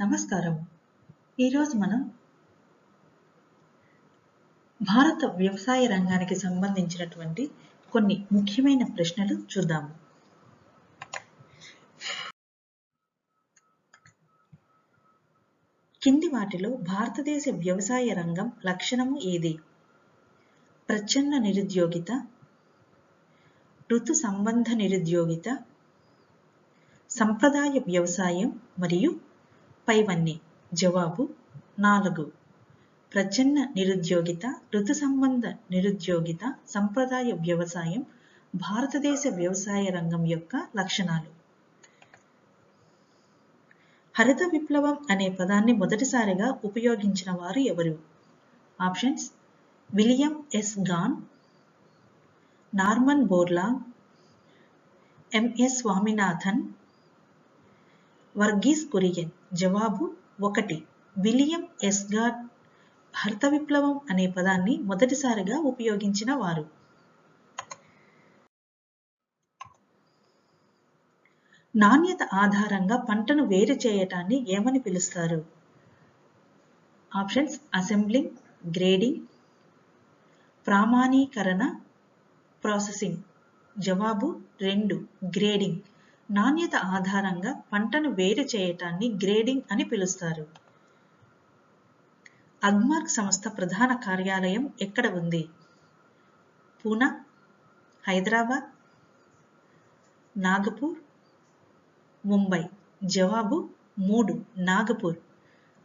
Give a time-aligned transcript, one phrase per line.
[0.00, 0.66] నమస్కారం
[1.40, 2.00] ఈరోజు మనం
[4.80, 7.50] భారత వ్యవసాయ రంగానికి సంబంధించినటువంటి
[7.92, 9.90] కొన్ని ముఖ్యమైన ప్రశ్నలు చూద్దాము.
[16.02, 19.58] కింది వాటిలో భారతదేశ వ్యవసాయ రంగం లక్షణము ఏది?
[20.88, 22.10] ప్రచ్ఛన్న నిరుద్యోగిత
[23.92, 25.48] ఋతు సంబంధ నిరుద్యోగిత
[27.10, 29.10] సంప్రదాయ వ్యవసాయం మరియు
[29.88, 30.40] పైవన్నీ
[30.74, 31.28] జవాబు
[31.78, 32.24] నాలుగు.
[33.12, 38.02] ప్రచ్ఛన్న నిరుద్యోగిత ఋతు సంబంధ నిరుద్యోగిత సంప్రదాయ వ్యవసాయం
[38.54, 41.30] భారతదేశ వ్యవసాయ రంగం యొక్క లక్షణాలు.
[44.14, 47.94] హరిత విప్లవం అనే పదాన్ని మొదటిసారిగా ఉపయోగించిన వారు ఎవరు?
[48.80, 49.26] Options
[49.94, 51.16] William S Gaud
[52.74, 53.66] Norman Borlaug
[55.34, 56.62] MS Swaminathan
[58.36, 59.30] Verghese Kurien.
[59.56, 60.04] జవాబు
[60.42, 60.76] ఒకటి.
[61.16, 62.40] విలియం ఎస్ గాడ్
[63.50, 66.64] విప్లవం అనే పదాన్ని మొదటిసారిగా ఉపయోగించిన వారు.
[71.74, 75.40] నాణ్యత ఆధారంగా పంటను వేరు చేయటాన్ని ఏమని పిలుస్తారు?
[77.12, 78.30] ఆప్షన్స్ అసెంబ్లింగ్
[78.76, 79.20] గ్రేడింగ్
[80.66, 81.62] ప్రామాణీకరణ
[82.62, 83.20] ప్రాసెసింగ్.
[83.76, 84.28] జవాబు
[84.60, 84.96] రెండు.
[85.36, 85.80] గ్రేడింగ్.
[86.30, 90.46] నాణ్యత ఆధారంగా పంటను వేరు చేయటాన్ని గ్రేడింగ్ అని పిలుస్తారు.
[92.64, 95.48] అగ్మార్క్ సంస్థ ప్రధాన కార్యాలయం ఎక్కడ ఉంది?
[96.80, 97.20] పూనా
[98.08, 98.66] హైదరాబాద్
[100.38, 100.98] నాగపూర్
[102.26, 102.64] ముంబై.
[103.04, 105.16] జవాబు మూడు నాగపూర్.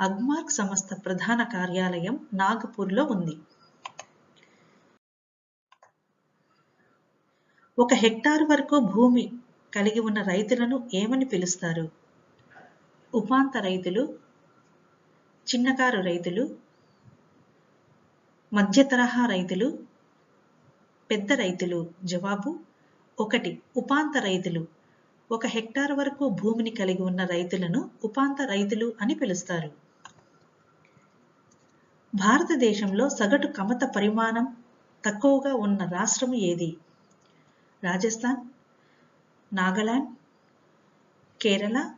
[0.00, 3.38] అగ్మార్క్ సంస్థ ప్రధాన కార్యాలయం నాగపూర్లో ఉంది.
[7.78, 9.32] ఒక హెక్టార్ వరకు భూమి
[9.76, 11.90] కలిగి ఉన్న రైతులను ఏమని పిలుస్తారు?
[13.14, 14.18] ఉపాంత రైతులు
[15.54, 16.56] చిన్నకారు రైతులు
[18.52, 19.78] మధ్య తరహా రైతులు
[21.10, 21.90] పెద్ద రైతులు.
[22.04, 22.58] జవాబు
[23.20, 23.62] ఒకటి.
[23.76, 24.66] ఉపాంత రైతులు.
[25.30, 29.70] ఒక హెక్టార్ వరకు భూమిని కలిగి ఉన్న రైతులను ఉపాంత రైతులు అని పిలుస్తారు.
[32.14, 34.56] భారతదేశంలో సగటు కమత పరిమాణం
[35.04, 36.76] తక్కువగా ఉన్న రాష్ట్రము ఏది?
[37.84, 38.49] రాజస్థాన్
[39.52, 40.08] నాగాలాండ్
[41.40, 41.94] కేరళ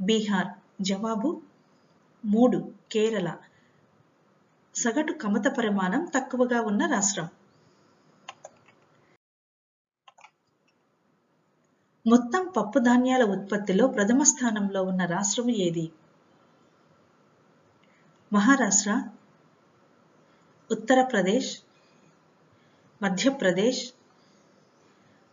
[0.00, 0.48] బీహార్.
[0.80, 1.42] జవాబు
[2.24, 3.36] మూడు కేరళ.
[4.74, 7.28] సగటు కమత పరిమాణం తక్కువగా ఉన్న రాష్ట్రం.
[12.06, 15.92] మొత్తం పప్పు ధాన్యాల ఉత్పత్తిలో ప్రథమ స్థానంలో ఉన్న రాష్ట్రం ఏది?
[18.32, 19.08] మహారాష్ట్ర
[20.70, 21.58] ఉత్తరప్రదేశ్
[23.02, 23.95] మధ్యప్రదేశ్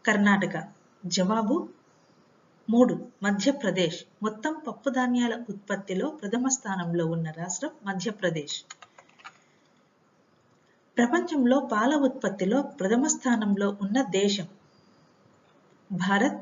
[0.08, 0.64] కర్ణాటక.
[1.06, 1.69] జవాబు
[2.69, 3.08] మూడు.
[3.24, 4.03] మధ్యప్రదేశ్.
[4.24, 8.63] మొత్తం పప్పు ధాన్యాల ఉత్పత్తిలో ప్రథమ స్థానంలో ఉన్న రాష్ట్రం మధ్యప్రదేశ్.
[10.97, 14.47] ప్రపంచంలో పాల ఉత్పత్తిలో ప్రథమ స్థానంలో ఉన్న దేశం
[15.92, 16.42] భారత్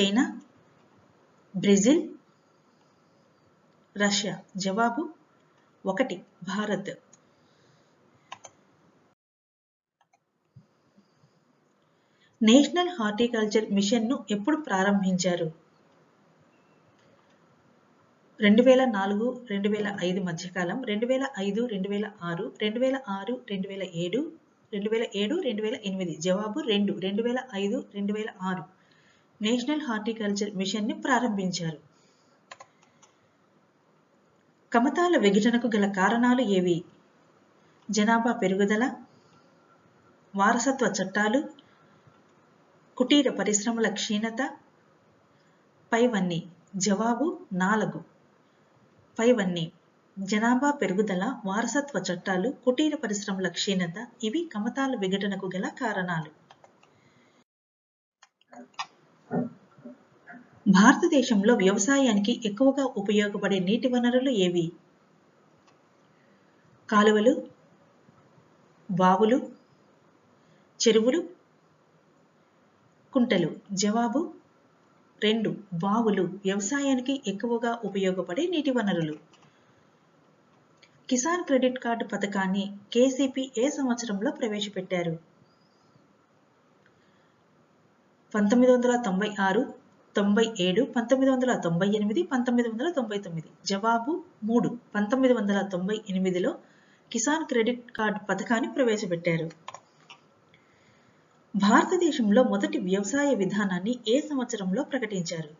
[0.00, 0.40] చైనా
[1.56, 2.08] బ్రెజిల్
[3.96, 4.38] రష్యా.
[4.56, 5.08] జవాబు
[5.86, 6.22] ఒకటి.
[6.42, 7.07] భారత్.
[12.40, 15.46] నేషనల్ హార్టికల్చర్ మిషన్ను ఎప్పుడు ప్రారంభించారు
[18.40, 22.98] రెండు వేల నాలుగు రెండు వేల ఐదు మధ్యకాలం రెండు వేల ఐదు రెండు వేల ఆరు రెండు వేల
[23.08, 24.20] ఆరు రెండు వేల ఏడు
[24.72, 28.64] రెండు వేల ఏడు రెండు వేల ఎనిమిది జవాబు రెండు రెండు వేల ఐదు రెండు వేల ఆరు
[29.40, 31.80] నేషనల్ హార్టికల్చర్ మిషన్ని ప్రారంభించారు
[34.72, 36.78] కమతాల విఘటనకు గల కారణాలు ఏవి
[37.88, 38.84] జనాభా పెరుగుదల
[40.34, 41.40] వారసత్వ చట్టాలు
[42.98, 44.40] కుటీర పరిశ్రమల క్షీణత.
[45.92, 46.38] పైవన్నీ
[46.76, 48.00] జవాబు నాలుగు.
[49.18, 49.72] పైవన్నీ
[50.16, 56.30] జనాభా పెరుగుదల వారసత్వ చట్టాలు కుటీర పరిశ్రమల క్షీణత ఇవి కమతాల విఘటనకు గల కారణాలు.
[60.66, 64.66] భారతదేశంలో వ్యవసాయానికి ఎక్కువగా ఉపయోగపడే నీటి వనరులు ఏవి?
[66.88, 67.32] కాలువలు
[68.88, 69.38] బావులు
[70.80, 71.20] చెరువులు
[73.12, 73.48] కుంటలు.
[73.72, 74.32] జవాబు
[75.22, 75.56] రెండు.
[75.74, 76.22] బావులు.
[76.44, 79.14] వ్యవసాయానికి ఎక్కువగా ఉపయోగపడే నీటి వనరులు.
[81.08, 85.14] కిసాన్ క్రెడిట్ కార్డు పథకాన్ని కేసీపీ ఏ సంవత్సరంలో ప్రవేశపెట్టారు?
[88.34, 89.74] పంతొమ్మిది వందల తొంభై ఆరు
[90.16, 93.48] తొంభై ఏడు పంతొమ్మిది వందల తొంభై ఎనిమిది పంతొమ్మిది వందల తొంభై తొమ్మిది.
[93.64, 94.78] జవాబు మూడు.
[94.94, 96.58] పంతొమ్మిది వందల తొంభై ఎనిమిదిలో
[97.10, 99.67] కిసాన్ క్రెడిట్ కార్డు పథకాన్ని ప్రవేశపెట్టారు.
[101.58, 105.50] భారతదేశంలో మొదటి వ్యవసాయ విధానాన్ని ఏ సంవత్సరంలో ప్రకటించారు?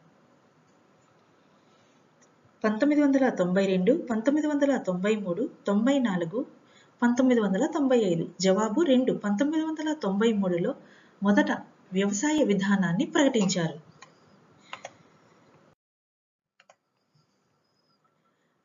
[2.64, 6.46] పంతొమ్మిది వందల తొంభై రెండు పంతొమ్మిది వందల తొంభై మూడు తొంభై నాలుగు
[7.02, 8.30] పంతొమ్మిది వందల తొంభై ఐదు.
[8.40, 9.12] జవాబు రెండు.
[9.12, 10.74] పంతొమ్మిది వందల తొంభై మూడులో
[11.22, 11.50] మొదట
[11.92, 13.88] వ్యవసాయ విధానాన్ని ప్రకటించారు.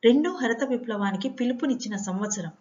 [0.04, 2.52] రెండో హరిత విప్లవానికి పిలుపునిచ్చిన సంవత్సరం.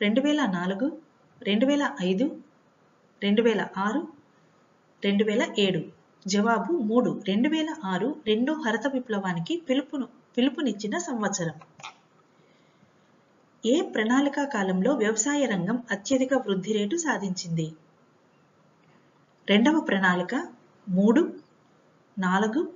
[0.00, 1.05] రెండు వేల నాలుగు
[1.42, 2.36] రెండు వేల ఐదు
[3.22, 4.08] రెండు వేల ఆరు
[5.04, 5.82] రెండు వేల ఏడు.
[6.26, 7.22] జవాబు మూడు.
[7.28, 11.54] రెండు వేల ఆరు రెండో హరత విప్లవానికి పిలుపును పిలుపునిచ్చిన సంవత్సరం.
[13.66, 17.72] ఏ ప్రణాళికా కాలంలో వ్యవసాయ రంగం అత్యధిక వృద్ధి రేటు సాధించింది?
[19.50, 20.48] రెండవ ప్రణాళిక
[20.88, 21.34] మూడు
[22.18, 22.72] నాలుగు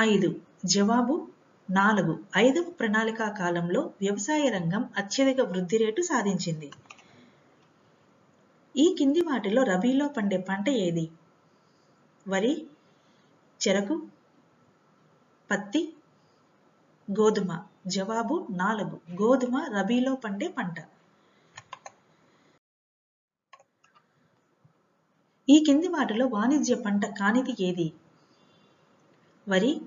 [0.00, 0.36] ఐదు.
[0.66, 1.28] జవాబు
[1.70, 2.18] నాలుగు.
[2.36, 6.70] ఐదవ ప్రణాళికా కాలంలో వ్యవసాయ రంగం అత్యధిక వృద్ధి రేటు సాధించింది.
[8.76, 11.10] ఈ కింది వాటిలో రబీలో పండే పంట ఏది?
[12.28, 12.66] వరి
[13.60, 14.02] చెరకు
[15.50, 15.94] పత్తి
[17.20, 17.62] గోధుమ.
[17.86, 19.00] జవాబు నాలుగు.
[19.22, 20.76] గోధుమ రబీలో పండే పంట.
[25.48, 27.92] ఈ కింది వాటిలో వాణిజ్య పంట కానిది ఏది?
[29.48, 29.80] వరి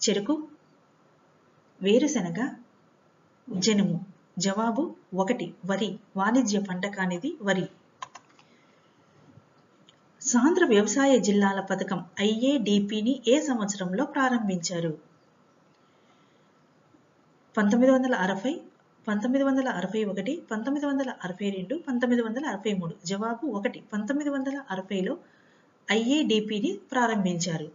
[0.00, 0.48] చెరుకు
[1.82, 2.40] వేరుశెనగ
[3.48, 4.13] జనుము.
[4.36, 5.98] జవాబు ఒకటి వరి.
[6.16, 7.66] వాణిజ్య పంట కానిది వరి.
[10.20, 14.98] సాంద్ర వ్యవసాయ జిల్లాల పథకం ఐఏడిపిని ఏ సంవత్సరంలో ప్రారంభించారు?
[17.56, 18.60] పంతొమ్మిది వందల అరవై
[19.06, 22.94] పంతొమ్మిది వందల అరవై ఒకటి పంతొమ్మిది వందల అరవై రెండు పంతొమ్మిది వందల అరవై మూడు.
[23.04, 25.18] జవాబు ఒకటి పంతొమ్మిది వందల అరవైలో
[25.92, 27.70] ఐఏడిపిని ప్రారంభించారు.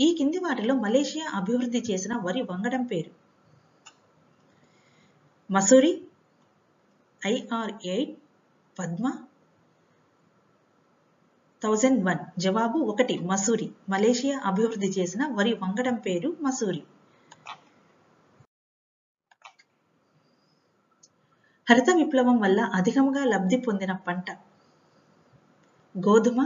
[0.00, 3.27] ఈ కింది వాటిలో మలేషియా అభివృద్ధి చేసిన వరి వంగడం పేరు.
[5.50, 5.90] Masuri
[7.22, 8.10] IR eight
[8.78, 9.04] Padma
[11.62, 12.20] thousand one.
[12.40, 13.68] జవాబు ఒకటి మసూరి.
[13.88, 16.82] మలేషియా అభివృద్ధి చేసిన వరి వంగడం పేరు మసూరి.
[21.70, 24.30] హరిత విప్లవం వల్ల అధికంగా లబ్ధి పొందిన పంట
[25.94, 26.40] గోధుమ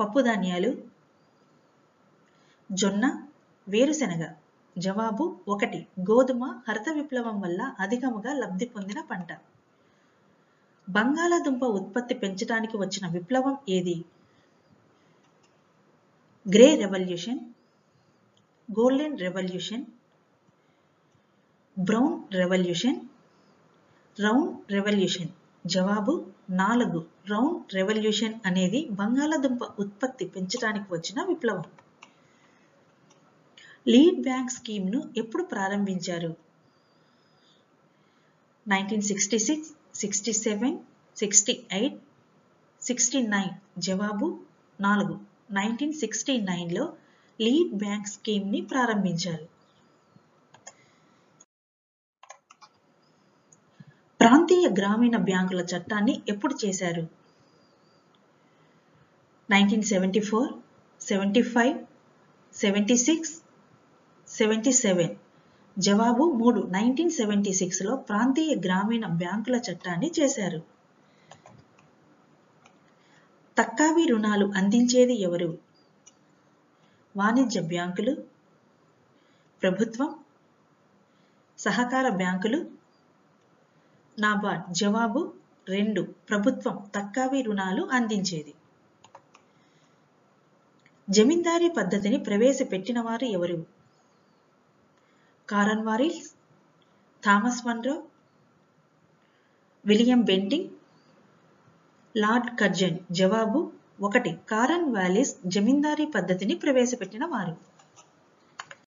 [0.00, 0.70] పప్పు ధాన్యాలు
[2.70, 3.04] జొన్న
[3.68, 4.22] వేరుశెనగ.
[4.78, 5.78] జవాబు ఒకటి.
[6.00, 9.30] గోధుమ హరిత విప్లవం వల్ల అధికముగా లబ్ధి పొందిన పంట.
[10.88, 13.96] బంగాళాదుంప ఉత్పత్తి పెంచడానికి వచ్చిన విప్లవం ఏది?
[16.46, 17.40] Grey revolution
[18.68, 19.84] golden revolution
[21.76, 23.00] brown revolution
[24.20, 25.32] round revolution.
[25.66, 26.14] జవాబు
[26.50, 27.00] నాలుగు.
[27.30, 31.66] రౌండ్ రెవల్యూషన్ అనేది బంగాళాదుంప ఉత్పత్తి పెంచడానికి వచ్చిన విప్లవం.
[33.86, 36.36] లీడ్ బ్యాంక్ స్కీమ్ను ఎప్పుడు ప్రారంభించారు?
[38.68, 40.78] Nineteen sixty six sixty seven
[41.16, 41.98] sixty eight
[42.82, 44.40] sixty nine జవాబు
[44.80, 45.18] నాలుగు.
[45.50, 46.96] నైన్టీన్ సిక్స్టీ నైన్లో
[47.40, 49.48] లీడ్ బ్యాంక్ స్కీమ్ని ప్రారంభించారు.
[54.20, 57.08] ప్రాంతీయ గ్రామీణ బ్యాంకుల చట్టాన్ని ఎప్పుడు చేశారు?
[59.50, 60.52] Nineteen seventy four
[61.00, 61.84] seventy five
[62.54, 63.37] seventy six
[64.30, 65.16] seventy seven.
[65.78, 66.60] జవాబు మూడు.
[66.60, 70.62] నైన్టీన్ సెవెంటీ సిక్స్లో ప్రాంతీయ గ్రామీణ బ్యాంకుల చట్టాన్ని చేశారు.
[73.58, 75.58] తక్కావి రుణాలు అందించేది ఎవరు?
[77.16, 78.16] వాణిజ్య బ్యాంకులు
[79.62, 80.14] ప్రభుత్వం
[81.58, 82.70] సహకార బ్యాంకులు.
[84.18, 84.74] నాబార్డ్.
[84.74, 85.32] జవాబు
[85.68, 86.00] రెండు.
[86.00, 88.54] ప్రభుత్వం తక్కావి రుణాలు అందించేది.
[91.10, 93.77] జమీందారీ పద్ధతిని ప్రవేశపెట్టిన వారు ఎవరు?
[95.86, 96.26] Cornwallis
[97.22, 97.94] Thomas Munro
[99.84, 100.68] William Bentinck
[102.14, 103.60] Lord Curzon జవాబు
[104.00, 104.38] ఒకటి.
[104.48, 107.54] కారన్ వాలిస్ జమీందారీ పద్ధతిని ప్రవేశపెట్టిన వారు.